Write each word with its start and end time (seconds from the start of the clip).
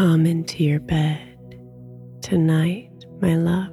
Come 0.00 0.24
into 0.24 0.64
your 0.64 0.80
bed 0.80 1.60
tonight, 2.22 2.90
my 3.20 3.36
love. 3.36 3.68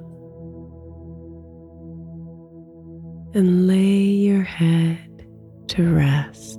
and 3.32 3.66
lay 3.66 4.02
your 4.02 4.42
head 4.42 5.26
to 5.68 5.90
rest. 5.90 6.58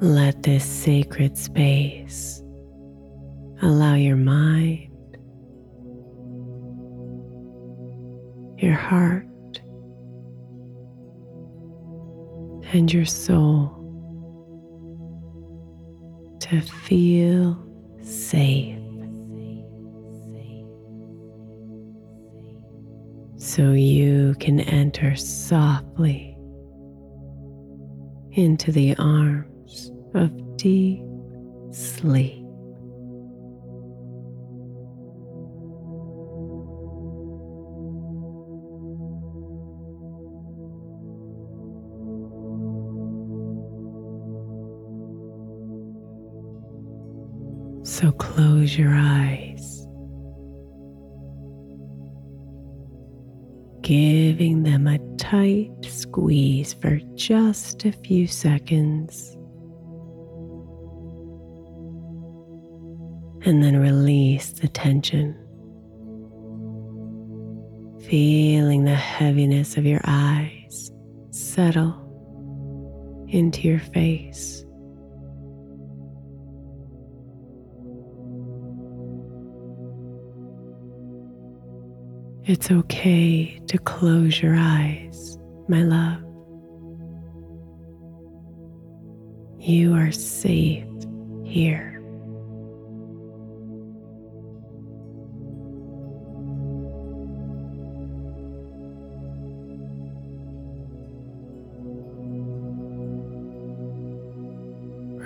Let 0.00 0.42
this 0.42 0.64
sacred 0.64 1.36
space 1.36 2.42
allow 3.60 3.94
your 3.94 4.16
mind, 4.16 5.18
your 8.56 8.72
heart, 8.72 9.26
and 12.72 12.90
your 12.90 13.04
soul 13.04 13.83
to 16.54 16.60
feel 16.60 17.58
safe. 18.02 18.78
so 23.36 23.72
you 23.72 24.34
can 24.40 24.58
enter 24.60 25.14
softly 25.14 26.36
into 28.32 28.72
the 28.72 28.96
arms 28.96 29.92
of 30.14 30.56
deep 30.56 31.04
sleep. 31.70 32.43
So 48.04 48.12
close 48.12 48.76
your 48.76 48.92
eyes. 48.92 49.86
giving 53.80 54.62
them 54.62 54.86
a 54.86 54.98
tight 55.16 55.70
squeeze 55.82 56.74
for 56.74 56.98
just 57.14 57.86
a 57.86 57.92
few 57.92 58.26
seconds. 58.26 59.34
And 63.46 63.62
then 63.62 63.78
release 63.78 64.52
the 64.52 64.68
tension. 64.68 65.34
Feeling 68.06 68.84
the 68.84 68.94
heaviness 68.94 69.78
of 69.78 69.86
your 69.86 70.02
eyes 70.04 70.90
settle 71.30 71.94
into 73.28 73.62
your 73.62 73.80
face. 73.80 74.63
It's 82.46 82.70
okay 82.70 83.58
to 83.68 83.78
close 83.78 84.42
your 84.42 84.54
eyes, 84.54 85.38
my 85.66 85.82
love. 85.82 86.20
You 89.58 89.94
are 89.94 90.12
safe 90.12 90.84
here. 91.42 92.02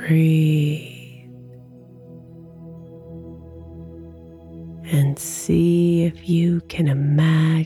Breathe. 0.06 0.47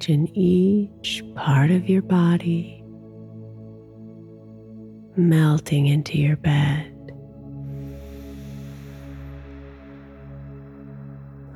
Imagine 0.08 0.36
each 0.36 1.22
part 1.36 1.70
of 1.70 1.88
your 1.88 2.02
body 2.02 2.82
melting 5.14 5.86
into 5.86 6.18
your 6.18 6.36
bed. 6.36 6.88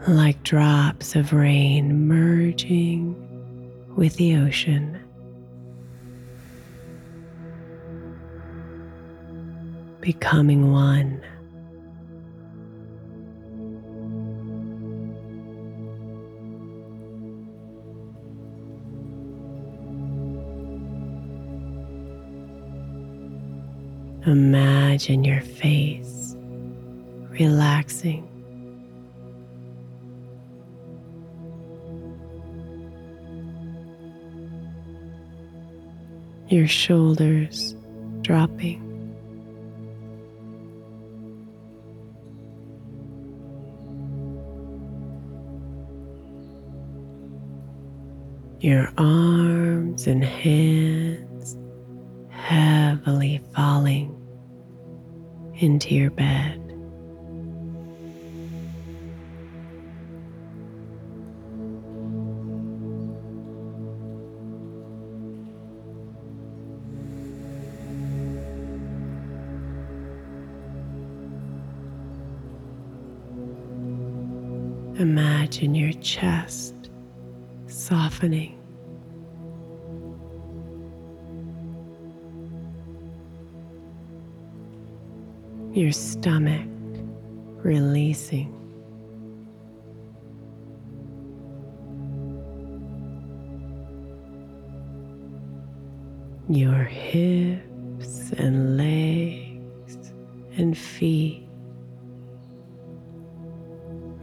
Like 0.07 0.41
drops 0.45 1.17
of 1.17 1.33
rain 1.33 2.07
merging 2.07 3.17
with 3.97 4.15
the 4.15 4.37
ocean. 4.37 5.01
Becoming 10.01 10.71
one. 10.71 11.21
Imagine 24.27 25.23
your 25.23 25.41
face 25.41 26.35
relaxing. 27.31 28.27
Your 36.49 36.67
shoulders 36.67 37.77
dropping. 38.23 38.83
Your 48.59 48.93
arms 48.99 50.09
and 50.09 50.25
hands 50.25 51.26
heavily 52.47 53.41
falling 53.57 54.09
into 55.57 55.93
your 55.97 56.11
bed. 56.13 56.63
Imagine 75.01 75.75
your 75.75 75.93
chest 75.95 76.91
softening. 77.67 78.56
Your 85.77 85.93
stomach 85.93 86.67
releasing. 87.63 88.51
Your 96.49 96.83
hips 96.85 98.33
and 98.39 98.79
legs 98.79 100.13
and 100.57 100.79
feet 100.79 101.47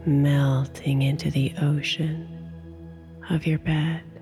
melting 0.04 1.02
into 1.02 1.30
the 1.30 1.54
ocean 1.62 2.50
of 3.30 3.46
your 3.46 3.60
bed. 3.60 4.13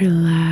Relax 0.00 0.47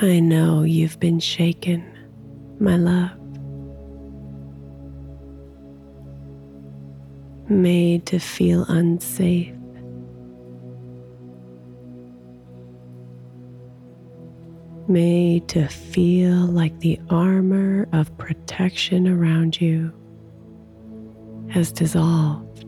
I 0.00 0.20
know 0.20 0.62
you've 0.62 1.00
been 1.00 1.18
shaken, 1.18 1.84
my 2.60 2.76
love. 2.76 3.10
Made 7.50 8.06
to 8.06 8.20
feel 8.20 8.64
unsafe. 8.68 9.52
Made 14.86 15.48
to 15.48 15.66
feel 15.66 16.46
like 16.46 16.78
the 16.78 17.00
armor 17.10 17.88
of 17.92 18.16
protection 18.18 19.08
around 19.08 19.60
you 19.60 19.92
has 21.50 21.72
dissolved. 21.72 22.67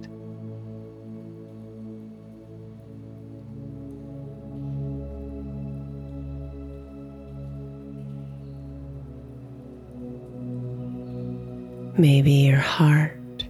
Maybe 12.01 12.33
your 12.33 12.57
heart 12.57 13.45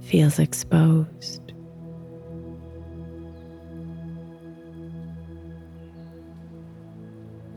feels 0.00 0.40
exposed. 0.40 1.52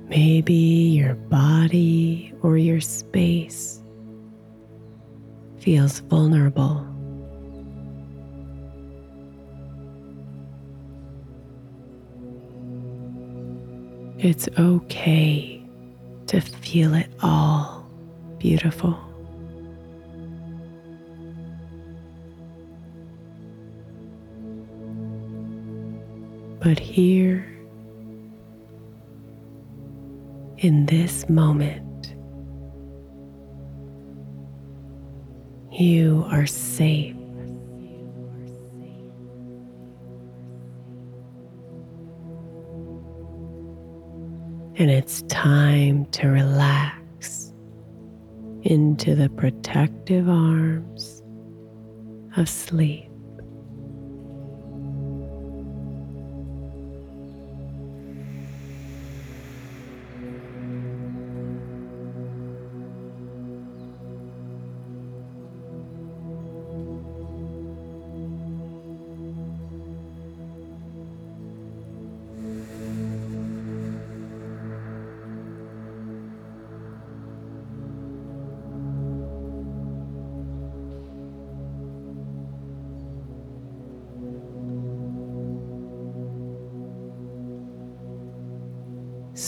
Maybe 0.09 0.53
your 0.53 1.15
body 1.15 2.35
or 2.43 2.55
your 2.59 2.81
space 2.81 3.81
feels 5.57 6.01
vulnerable. 6.01 6.85
It's 14.19 14.47
okay 14.59 15.65
to 16.27 16.41
feel 16.41 16.93
it 16.93 17.09
all 17.23 17.89
beautiful. 18.37 19.10
But 26.61 26.77
here, 26.77 27.43
in 30.59 30.85
this 30.85 31.27
moment, 31.27 32.13
you 35.71 36.23
are 36.29 36.45
safe. 36.45 37.15
And 44.75 44.91
it's 44.91 45.23
time 45.23 46.05
to 46.11 46.27
relax 46.27 47.53
into 48.61 49.15
the 49.15 49.29
protective 49.29 50.29
arms 50.29 51.23
of 52.37 52.47
sleep. 52.47 53.10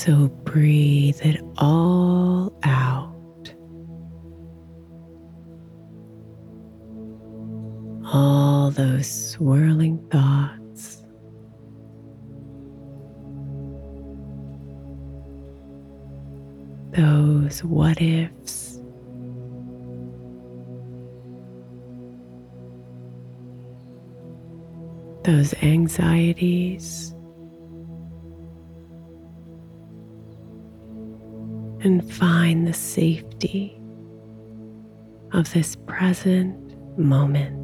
So 0.05 0.27
breathe 0.43 1.21
it 1.21 1.39
all 1.57 2.53
out. 2.63 3.53
All 8.13 8.69
those 8.71 9.09
swirling 9.09 10.05
thoughts. 10.09 11.05
Those 16.91 17.63
what 17.63 18.01
ifs. 18.01 18.81
Those 25.23 25.53
anxieties. 25.63 27.12
And 31.83 32.11
find 32.13 32.67
the 32.67 32.73
safety 32.73 33.77
of 35.33 35.51
this 35.53 35.75
present 35.75 36.57
moment. 36.97 37.62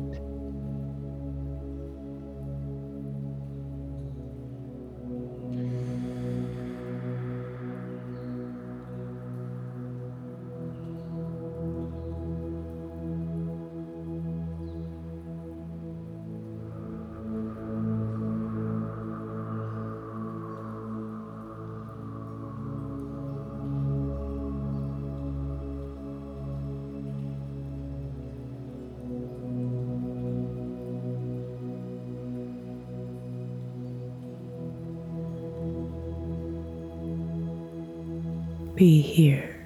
Be 38.79 39.01
here. 39.01 39.57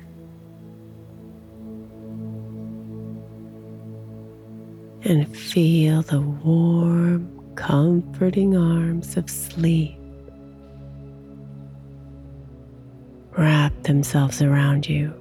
and 5.06 5.38
feel 5.38 6.02
the 6.02 6.22
warm, 6.22 7.28
comforting 7.56 8.56
arms 8.56 9.18
of 9.18 9.30
sleep 9.30 9.98
wrap 13.38 13.74
themselves 13.84 14.42
around 14.42 14.88
you. 14.88 15.14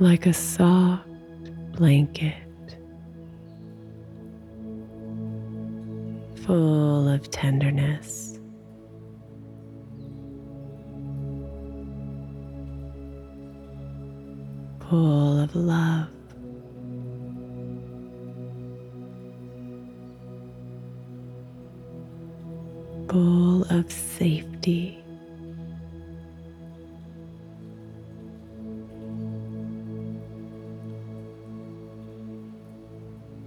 Like 0.00 0.26
a 0.26 0.34
soft 0.34 1.06
blanket 1.76 2.41
full 6.52 7.08
of 7.08 7.30
tenderness. 7.30 8.38
full 14.90 15.40
of 15.40 15.56
love. 15.56 16.10
Full 23.08 23.64
of 23.70 23.90
safety. 23.90 25.02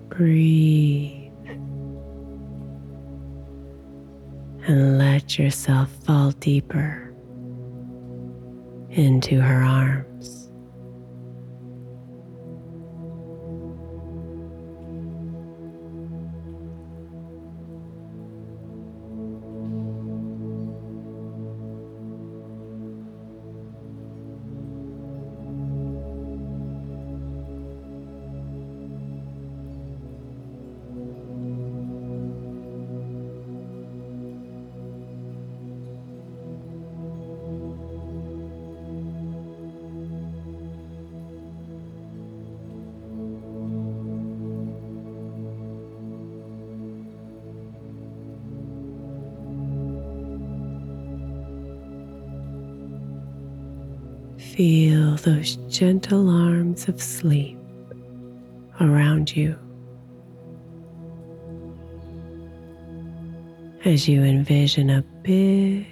Breathe 0.09 1.14
let 5.25 5.39
yourself 5.39 5.89
fall 6.05 6.29
deeper 6.33 7.11
into 8.91 9.41
her 9.41 9.63
arms. 9.63 10.44
Feel 54.55 55.17
those 55.17 55.57
gentle 55.67 56.29
arms 56.29 56.87
of 56.87 57.03
sleep 57.03 57.57
around 58.79 59.35
you 59.35 59.59
as 63.83 64.07
you 64.07 64.23
envision 64.23 64.89
a 64.91 65.01
big, 65.23 65.85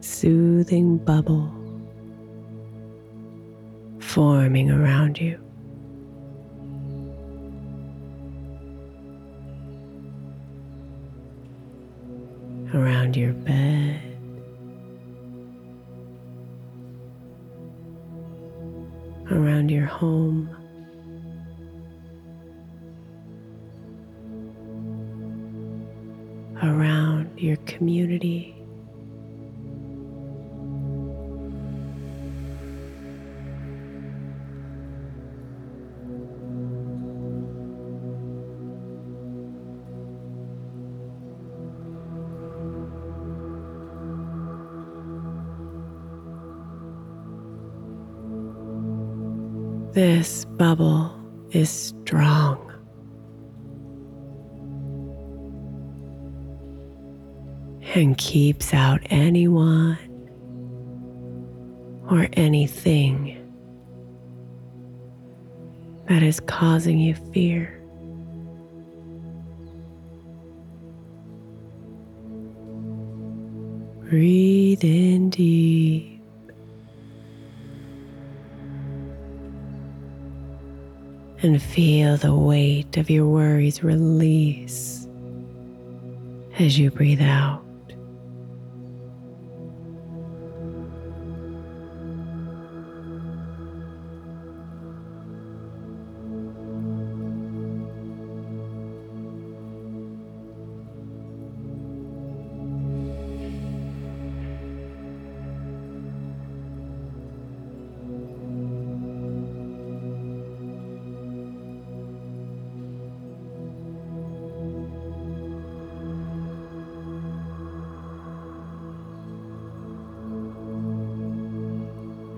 soothing 0.00 0.96
bubble 0.96 1.52
forming 4.00 4.70
around 4.70 5.20
you. 5.20 5.38
This 49.98 50.44
bubble 50.44 51.12
is 51.50 51.68
strong. 51.68 52.72
And 57.96 58.16
keeps 58.16 58.72
out 58.72 59.00
anyone 59.10 59.98
or 62.08 62.28
anything 62.34 63.44
that 66.08 66.22
is 66.22 66.38
causing 66.38 67.00
you 67.00 67.16
fear. 67.32 67.82
Breathe 74.08 74.84
in 74.84 75.30
deep. 75.30 76.17
And 81.42 81.62
feel 81.62 82.16
the 82.16 82.34
weight 82.34 82.96
of 82.96 83.08
your 83.10 83.26
worries 83.26 83.84
release 83.84 85.06
as 86.58 86.78
you 86.78 86.90
breathe 86.90 87.22
out. 87.22 87.67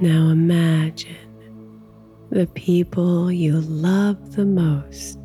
Now 0.01 0.31
imagine 0.31 1.15
the 2.31 2.47
people 2.47 3.31
you 3.31 3.61
love 3.61 4.35
the 4.35 4.47
most 4.47 5.19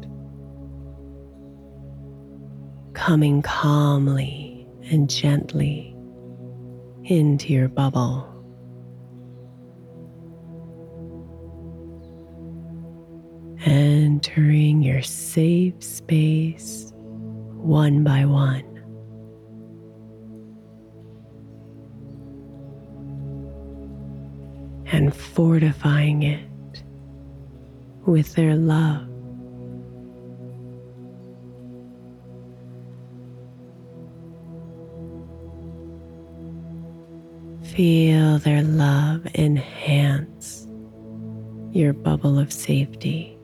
coming 2.93 3.41
calmly 3.41 4.67
and 4.91 5.09
gently 5.09 5.95
into 7.05 7.53
your 7.53 7.69
bubble. 7.69 8.27
Entering 13.65 14.81
your 14.81 15.01
safe 15.03 15.81
space 15.81 16.91
one 16.95 18.03
by 18.03 18.25
one. 18.25 18.74
And 24.91 25.15
fortifying 25.15 26.23
it 26.23 26.83
with 28.05 28.33
their 28.35 28.55
love. 28.55 29.07
Feel 37.75 38.37
their 38.39 38.63
love 38.63 39.25
enhance 39.35 40.67
your 41.71 41.91
bubble 41.91 42.39
of 42.39 42.53
safety. 42.53 43.37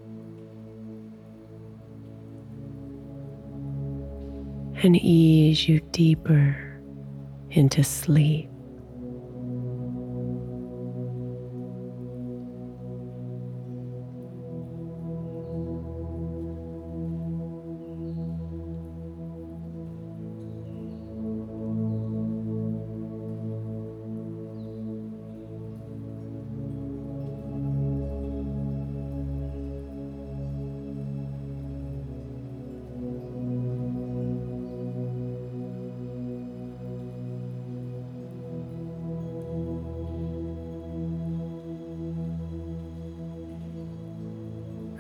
And 4.84 4.96
ease 4.96 5.68
you 5.68 5.82
deeper 5.92 6.56
into 7.50 7.84
sleep. 7.84 8.50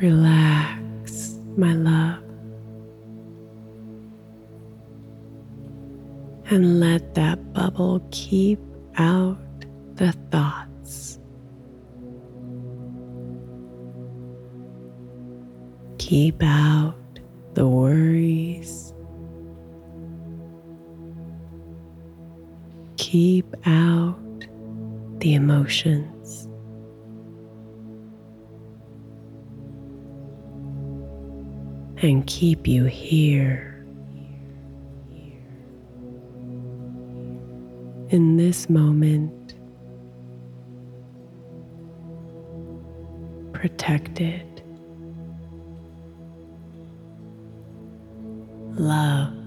Relax, 0.01 1.38
my 1.55 1.74
love. 1.74 2.24
And 6.50 6.79
let 6.79 7.13
that 7.13 7.53
bubble 7.53 8.01
keep 8.10 8.58
in 38.12 38.36
this 38.36 38.70
moment, 38.70 39.56
protected, 43.53 44.62
loved, 48.77 49.41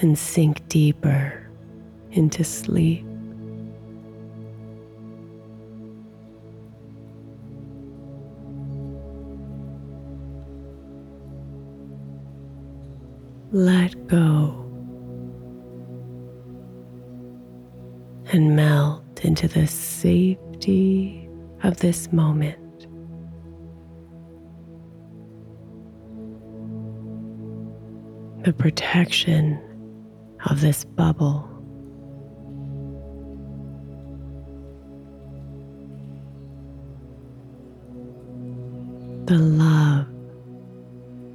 and 0.00 0.18
sink 0.18 0.66
deeper 0.68 1.48
into 2.12 2.44
sleep. 2.44 3.04
Let 13.52 14.08
go 14.08 14.60
and 18.32 18.56
melt 18.56 19.24
into 19.24 19.46
the 19.46 19.66
safety 19.66 21.28
of 21.62 21.78
this 21.78 22.12
moment. 22.12 22.58
the 28.44 28.52
protection 28.52 29.58
of 30.44 30.60
this 30.60 30.84
bubble. 30.84 31.48
The 39.26 39.38
love 39.38 40.06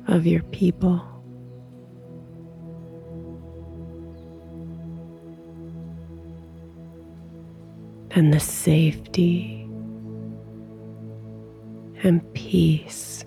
of 0.07 0.25
your 0.27 0.43
people. 0.43 1.01
And 8.11 8.33
the 8.33 8.39
safety 8.39 9.67
and 12.03 12.33
peace 12.33 13.23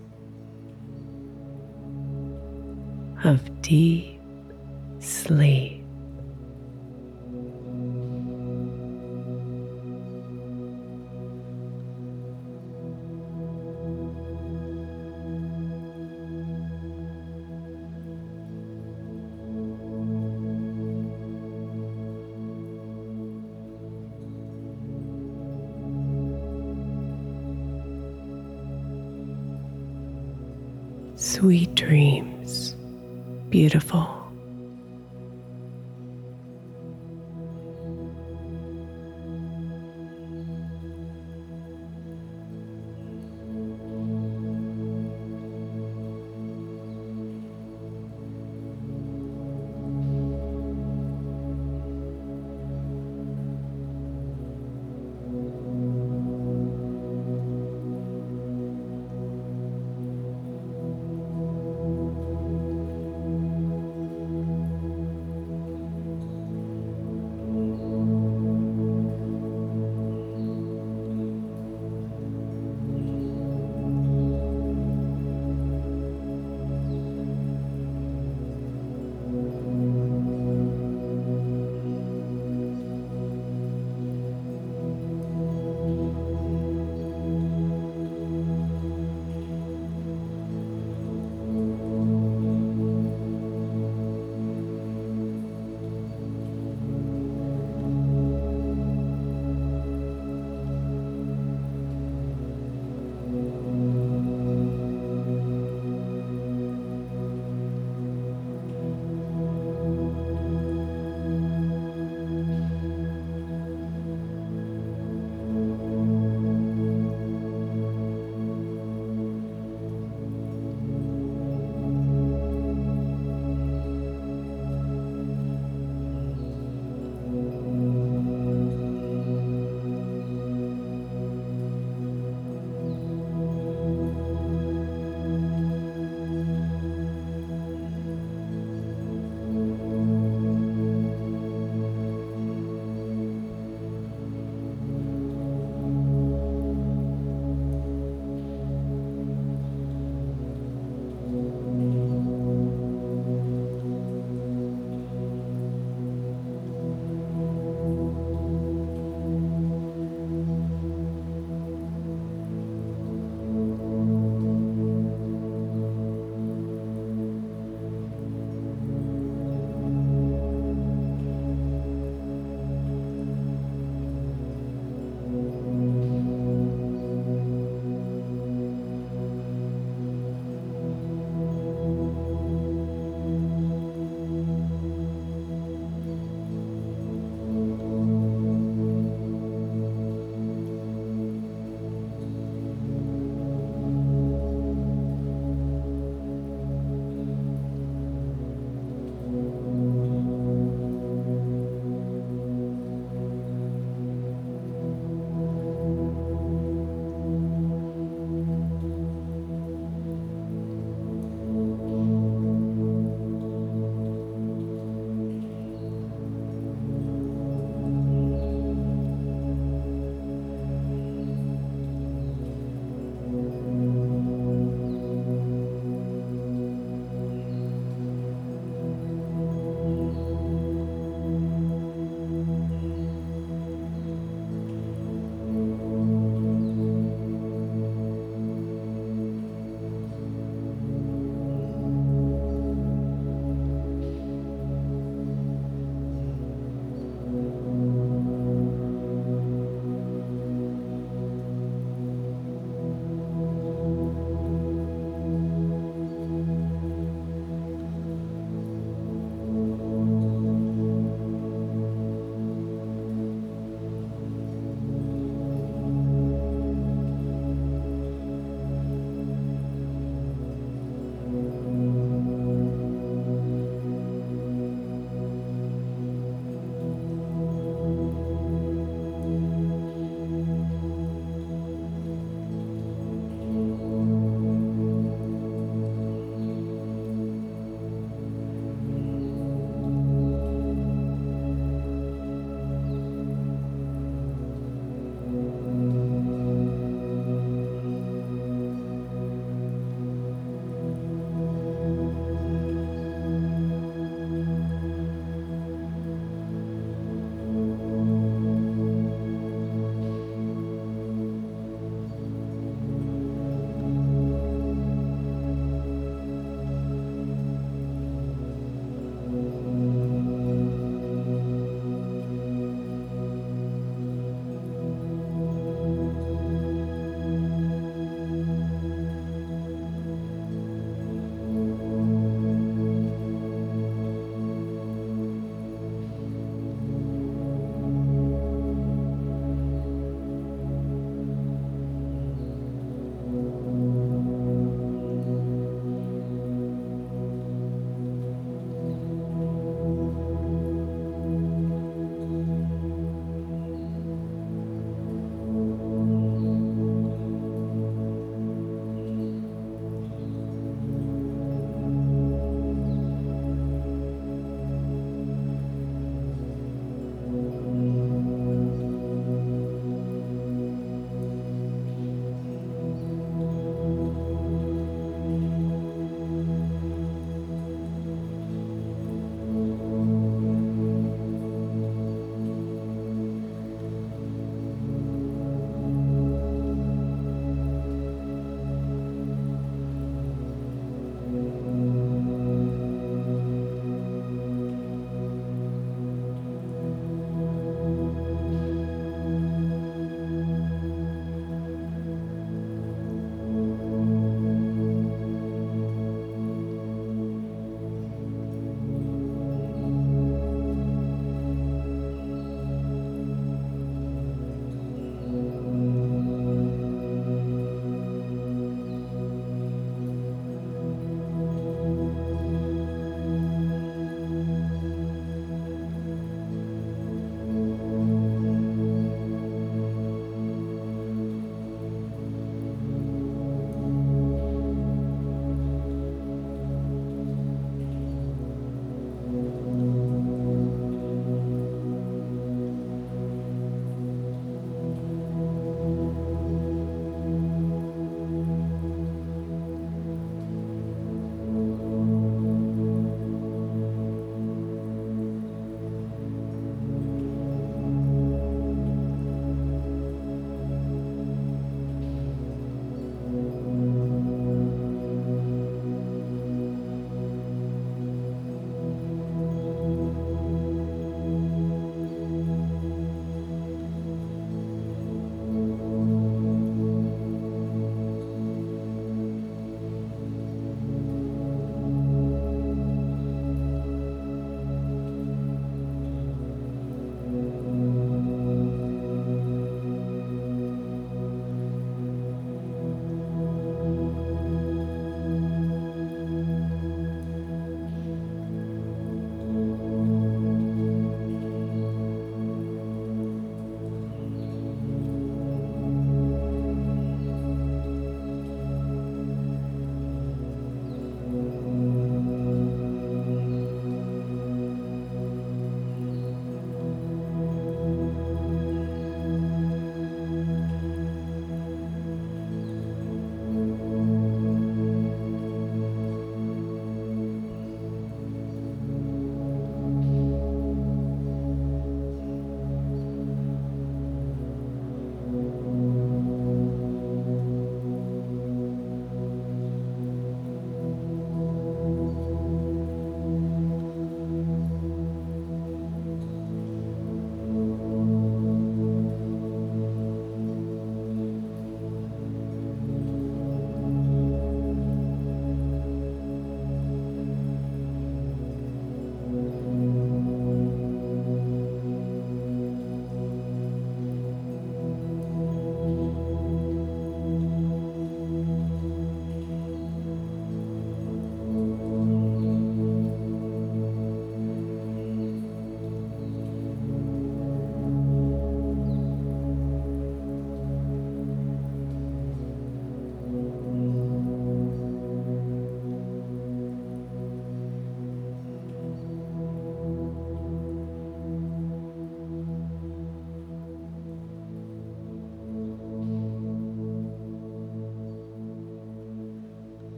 of 3.24 3.62
deep 3.62 4.11
sleep. 5.02 5.80
Sweet 31.16 31.74
dreams 31.74 32.76
beautiful. 33.52 34.01